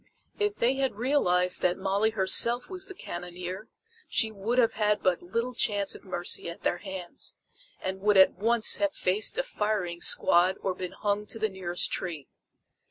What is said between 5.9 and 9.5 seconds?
of mercy at their hands, and would at once have faced a